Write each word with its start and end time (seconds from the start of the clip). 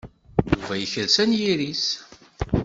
Yuba 0.49 0.75
yekres 0.77 1.15
anyir-is. 1.23 1.85